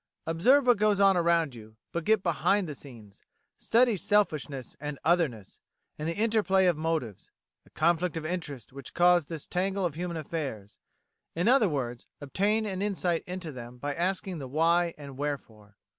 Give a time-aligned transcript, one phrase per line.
[0.25, 3.21] Observe what goes on around you, but get behind the scenes;
[3.59, 5.59] study selfishness and "otherness,"
[5.99, 7.29] and the inter play of motives,
[7.63, 10.79] the conflict of interests which causes this tangle of human affairs
[11.35, 15.77] in other words, obtain an insight into them by asking the "why" and "wherefore."